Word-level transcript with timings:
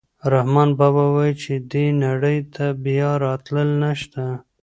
رحمان 0.33 0.69
بابا 0.79 1.05
وايي 1.15 1.33
چې 1.43 1.53
دې 1.71 1.85
نړۍ 2.05 2.37
ته 2.55 2.65
بیا 2.85 3.09
راتلل 3.25 3.69
نشته. 3.83 4.23